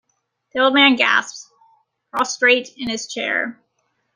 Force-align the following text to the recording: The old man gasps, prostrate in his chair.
The 0.51 0.61
old 0.61 0.73
man 0.73 0.95
gasps, 0.95 1.47
prostrate 2.11 2.69
in 2.75 2.89
his 2.89 3.07
chair. 3.07 3.61